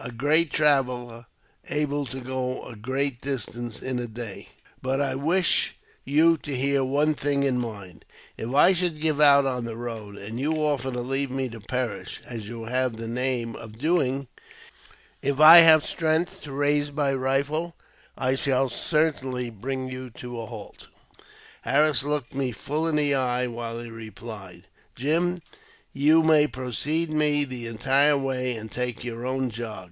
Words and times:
a 0.00 0.12
great 0.12 0.52
traveller; 0.52 1.24
able 1.70 2.04
to 2.04 2.20
go 2.20 2.62
a 2.66 2.76
great 2.76 3.22
distance 3.22 3.80
in 3.82 3.98
a 3.98 4.06
day. 4.06 4.46
JAMES 4.46 4.46
P. 4.46 4.50
BECKW0UBT3. 4.50 4.82
39 4.82 5.08
I 5.10 5.14
wish 5.16 5.74
you 6.04 6.36
to 6.36 6.52
bear 6.56 6.84
one 6.84 7.14
thing 7.14 7.42
in 7.42 7.58
mind: 7.58 8.04
if 8.36 8.50
I 8.54 8.74
should 8.74 9.00
give 9.00 9.18
out 9.18 9.46
on 9.46 9.64
the 9.64 9.76
road, 9.78 10.16
and 10.16 10.38
you 10.38 10.56
offer 10.56 10.92
to 10.92 11.00
leave 11.00 11.30
me 11.30 11.48
to 11.48 11.58
perish, 11.60 12.20
as 12.26 12.48
you 12.50 12.64
have 12.66 12.96
the 12.98 13.08
name 13.08 13.56
of 13.56 13.78
doing, 13.78 14.28
if 15.22 15.40
I 15.40 15.58
have 15.60 15.84
strength 15.86 16.42
to 16.42 16.52
raise 16.52 16.88
and 16.88 16.96
cock 16.98 17.06
my 17.06 17.14
rifle, 17.14 17.74
I 18.16 18.34
shall 18.34 18.68
certainly 18.68 19.48
bring 19.48 19.88
you 19.90 20.10
to 20.10 20.38
a 20.40 20.46
halt." 20.46 20.88
Harris 21.62 22.02
looked 22.02 22.34
me 22.34 22.52
full 22.52 22.86
in 22.86 22.94
the 22.96 23.14
eye 23.14 23.46
while 23.46 23.80
he 23.80 23.90
replied," 23.90 24.64
Jim, 24.94 25.38
you 25.90 26.22
may 26.22 26.46
precede 26.46 27.10
me 27.10 27.44
the 27.44 27.66
entire 27.66 28.16
way, 28.16 28.54
and 28.54 28.70
take 28.70 29.02
your 29.02 29.26
own 29.26 29.50
jog. 29.50 29.90